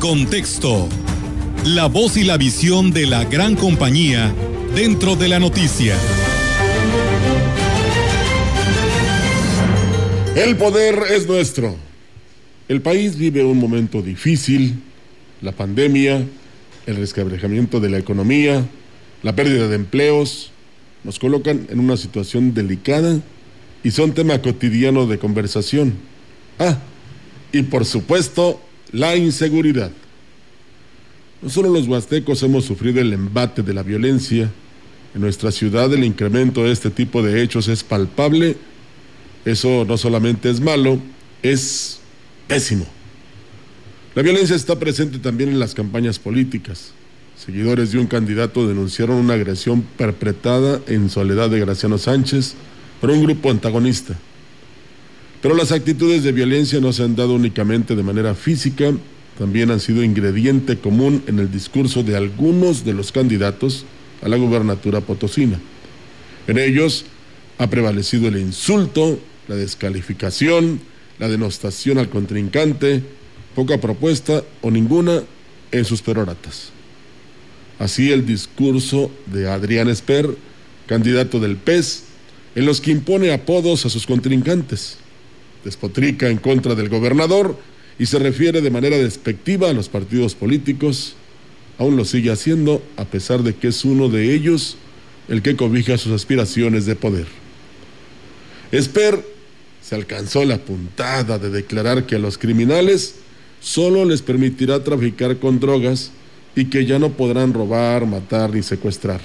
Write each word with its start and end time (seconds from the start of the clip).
contexto. 0.00 0.88
La 1.66 1.86
voz 1.86 2.16
y 2.16 2.24
la 2.24 2.38
visión 2.38 2.90
de 2.90 3.06
la 3.06 3.24
gran 3.26 3.54
compañía 3.54 4.34
dentro 4.74 5.14
de 5.14 5.28
la 5.28 5.38
noticia. 5.38 5.94
El 10.34 10.56
poder 10.56 11.00
es 11.10 11.28
nuestro. 11.28 11.76
El 12.68 12.80
país 12.80 13.16
vive 13.16 13.44
un 13.44 13.58
momento 13.58 14.00
difícil, 14.00 14.80
la 15.42 15.52
pandemia, 15.52 16.24
el 16.86 16.96
resquebrajamiento 16.96 17.78
de 17.78 17.90
la 17.90 17.98
economía, 17.98 18.64
la 19.22 19.36
pérdida 19.36 19.68
de 19.68 19.76
empleos, 19.76 20.50
nos 21.04 21.18
colocan 21.18 21.66
en 21.68 21.78
una 21.78 21.98
situación 21.98 22.54
delicada 22.54 23.20
y 23.84 23.90
son 23.90 24.12
tema 24.12 24.40
cotidiano 24.40 25.06
de 25.06 25.18
conversación. 25.18 25.92
Ah, 26.58 26.78
y 27.52 27.62
por 27.62 27.84
supuesto, 27.84 28.62
la 28.92 29.16
inseguridad. 29.16 29.90
No 31.42 31.48
solo 31.48 31.70
los 31.70 31.86
huastecos 31.88 32.42
hemos 32.42 32.64
sufrido 32.64 33.00
el 33.00 33.12
embate 33.12 33.62
de 33.62 33.72
la 33.72 33.82
violencia, 33.82 34.50
en 35.14 35.20
nuestra 35.20 35.50
ciudad 35.50 35.92
el 35.92 36.04
incremento 36.04 36.64
de 36.64 36.72
este 36.72 36.90
tipo 36.90 37.22
de 37.22 37.42
hechos 37.42 37.68
es 37.68 37.82
palpable. 37.82 38.56
Eso 39.44 39.84
no 39.86 39.96
solamente 39.96 40.50
es 40.50 40.60
malo, 40.60 41.00
es 41.42 41.98
pésimo. 42.46 42.86
La 44.14 44.22
violencia 44.22 44.54
está 44.54 44.78
presente 44.78 45.18
también 45.18 45.50
en 45.50 45.58
las 45.58 45.74
campañas 45.74 46.18
políticas. 46.18 46.92
Seguidores 47.36 47.92
de 47.92 47.98
un 47.98 48.06
candidato 48.06 48.68
denunciaron 48.68 49.16
una 49.16 49.34
agresión 49.34 49.82
perpetrada 49.96 50.80
en 50.86 51.08
soledad 51.08 51.48
de 51.48 51.60
Graciano 51.60 51.96
Sánchez 51.96 52.54
por 53.00 53.10
un 53.10 53.22
grupo 53.22 53.50
antagonista. 53.50 54.16
Pero 55.42 55.54
las 55.54 55.72
actitudes 55.72 56.22
de 56.22 56.32
violencia 56.32 56.80
no 56.80 56.92
se 56.92 57.02
han 57.02 57.16
dado 57.16 57.34
únicamente 57.34 57.96
de 57.96 58.02
manera 58.02 58.34
física, 58.34 58.92
también 59.38 59.70
han 59.70 59.80
sido 59.80 60.04
ingrediente 60.04 60.78
común 60.78 61.22
en 61.26 61.38
el 61.38 61.50
discurso 61.50 62.02
de 62.02 62.16
algunos 62.16 62.84
de 62.84 62.92
los 62.92 63.10
candidatos 63.10 63.86
a 64.22 64.28
la 64.28 64.36
gubernatura 64.36 65.00
potosina. 65.00 65.58
En 66.46 66.58
ellos 66.58 67.06
ha 67.56 67.70
prevalecido 67.70 68.28
el 68.28 68.36
insulto, 68.36 69.18
la 69.48 69.56
descalificación, 69.56 70.80
la 71.18 71.28
denostación 71.28 71.96
al 71.96 72.10
contrincante, 72.10 73.02
poca 73.54 73.80
propuesta 73.80 74.44
o 74.60 74.70
ninguna 74.70 75.22
en 75.72 75.84
sus 75.86 76.02
peroratas. 76.02 76.70
Así 77.78 78.12
el 78.12 78.26
discurso 78.26 79.10
de 79.26 79.48
Adrián 79.48 79.88
Esper, 79.88 80.36
candidato 80.86 81.40
del 81.40 81.56
PES, 81.56 82.04
en 82.54 82.66
los 82.66 82.80
que 82.80 82.90
impone 82.90 83.32
apodos 83.32 83.86
a 83.86 83.90
sus 83.90 84.06
contrincantes. 84.06 84.98
Despotrica 85.64 86.28
en 86.28 86.38
contra 86.38 86.74
del 86.74 86.88
gobernador 86.88 87.58
y 87.98 88.06
se 88.06 88.18
refiere 88.18 88.62
de 88.62 88.70
manera 88.70 88.96
despectiva 88.96 89.68
a 89.68 89.72
los 89.74 89.88
partidos 89.88 90.34
políticos. 90.34 91.14
Aún 91.78 91.96
lo 91.96 92.04
sigue 92.04 92.30
haciendo 92.30 92.82
a 92.96 93.04
pesar 93.04 93.42
de 93.42 93.54
que 93.54 93.68
es 93.68 93.84
uno 93.84 94.08
de 94.08 94.34
ellos 94.34 94.76
el 95.28 95.42
que 95.42 95.56
cobija 95.56 95.98
sus 95.98 96.12
aspiraciones 96.12 96.86
de 96.86 96.96
poder. 96.96 97.26
Esper 98.72 99.24
se 99.82 99.94
alcanzó 99.94 100.44
la 100.44 100.58
puntada 100.58 101.38
de 101.38 101.50
declarar 101.50 102.06
que 102.06 102.16
a 102.16 102.18
los 102.18 102.38
criminales 102.38 103.16
solo 103.60 104.04
les 104.04 104.22
permitirá 104.22 104.82
traficar 104.82 105.36
con 105.38 105.60
drogas 105.60 106.10
y 106.56 106.66
que 106.66 106.86
ya 106.86 106.98
no 106.98 107.10
podrán 107.10 107.52
robar, 107.52 108.06
matar 108.06 108.54
ni 108.54 108.62
secuestrar. 108.62 109.20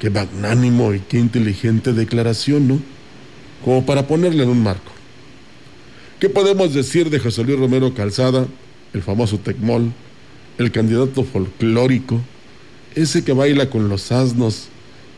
Qué 0.00 0.10
magnánimo 0.10 0.92
y 0.94 1.00
qué 1.00 1.18
inteligente 1.18 1.92
declaración, 1.92 2.68
¿no? 2.68 2.80
Como 3.64 3.86
para 3.86 4.06
ponerle 4.06 4.42
en 4.42 4.50
un 4.50 4.62
marco. 4.62 4.95
¿Qué 6.18 6.30
podemos 6.30 6.72
decir 6.72 7.10
de 7.10 7.18
José 7.18 7.44
Luis 7.44 7.58
Romero 7.58 7.92
Calzada, 7.92 8.46
el 8.94 9.02
famoso 9.02 9.38
Tecmol, 9.38 9.92
el 10.56 10.72
candidato 10.72 11.24
folclórico, 11.24 12.22
ese 12.94 13.22
que 13.22 13.34
baila 13.34 13.68
con 13.68 13.90
los 13.90 14.10
asnos 14.10 14.68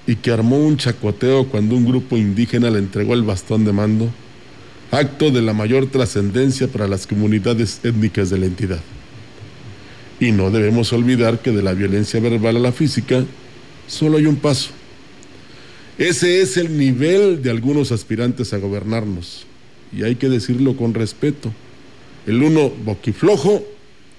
y 0.09 0.17
que 0.17 0.33
armó 0.33 0.59
un 0.59 0.77
chacoteo 0.77 1.47
cuando 1.47 1.77
un 1.77 1.87
grupo 1.87 2.17
indígena 2.17 2.69
le 2.69 2.81
entregó 2.81 3.15
el 3.15 3.23
bastón 3.23 3.65
de 3.65 3.73
mando? 3.73 4.11
Acto 4.91 5.31
de 5.31 5.41
la 5.41 5.53
mayor 5.53 5.87
trascendencia 5.87 6.67
para 6.67 6.89
las 6.89 7.07
comunidades 7.07 7.79
étnicas 7.85 8.29
de 8.31 8.39
la 8.39 8.47
entidad. 8.47 8.81
Y 10.19 10.33
no 10.33 10.51
debemos 10.51 10.93
olvidar 10.93 11.39
que 11.39 11.53
de 11.53 11.63
la 11.63 11.75
violencia 11.75 12.19
verbal 12.19 12.57
a 12.57 12.61
la 12.61 12.73
física 12.73 13.25
solo 13.87 14.17
hay 14.17 14.27
un 14.27 14.35
paso. 14.35 14.71
Ese 15.97 16.43
es 16.43 16.57
el 16.57 16.77
nivel 16.77 17.41
de 17.41 17.51
algunos 17.51 17.93
aspirantes 17.93 18.53
a 18.53 18.59
gobernarnos. 18.59 19.47
Y 19.93 20.03
hay 20.05 20.17
que 20.17 20.29
decirlo 20.29 20.77
con 20.77 20.95
respeto. 20.95 21.53
El 22.27 22.43
uno 22.43 22.71
boquiflojo 22.71 23.65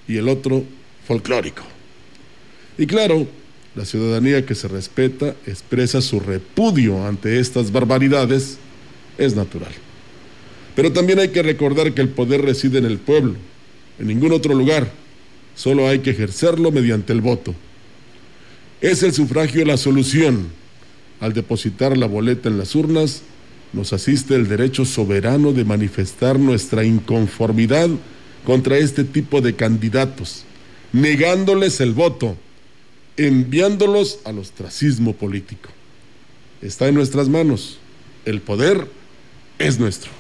y 0.08 0.18
el 0.18 0.30
otro 0.30 0.64
folclórico. 1.08 1.64
Y 2.78 2.88
claro, 2.88 3.28
la 3.76 3.86
ciudadanía 3.86 4.46
que 4.46 4.56
se 4.56 4.68
respeta 4.68 5.36
expresa 5.46 6.02
su 6.02 6.20
repudio 6.20 7.06
ante 7.06 7.40
estas 7.40 7.72
barbaridades. 7.72 8.58
Es 9.18 9.36
natural. 9.36 9.72
Pero 10.76 10.94
también 10.94 11.20
hay 11.20 11.30
que 11.30 11.44
recordar 11.44 11.94
que 11.94 12.02
el 12.02 12.10
poder 12.10 12.42
reside 12.42 12.78
en 12.78 12.86
el 12.86 13.00
pueblo, 13.00 13.36
en 14.00 14.08
ningún 14.08 14.32
otro 14.32 14.54
lugar. 14.54 14.92
Solo 15.56 15.88
hay 15.88 16.00
que 16.00 16.12
ejercerlo 16.12 16.72
mediante 16.72 17.12
el 17.12 17.20
voto. 17.20 17.54
Es 18.82 19.04
el 19.04 19.14
sufragio 19.14 19.66
la 19.66 19.76
solución. 19.76 20.48
Al 21.20 21.34
depositar 21.34 21.98
la 21.98 22.06
boleta 22.06 22.48
en 22.48 22.58
las 22.58 22.76
urnas, 22.76 23.24
nos 23.74 23.94
asiste 23.94 24.36
el 24.36 24.48
derecho 24.48 24.86
soberano 24.86 25.54
de 25.54 25.66
manifestar 25.66 26.40
nuestra 26.40 26.84
inconformidad 26.84 27.90
contra 28.46 28.78
este 28.78 29.04
tipo 29.04 29.42
de 29.42 29.56
candidatos, 29.56 30.44
negándoles 30.92 31.80
el 31.82 31.94
voto, 31.94 32.36
enviándolos 33.18 34.20
al 34.26 34.40
ostracismo 34.40 35.14
político. 35.14 35.70
Está 36.62 36.88
en 36.88 36.96
nuestras 36.96 37.30
manos. 37.30 37.78
El 38.26 38.42
poder 38.42 38.88
es 39.60 39.80
nuestro. 39.80 40.19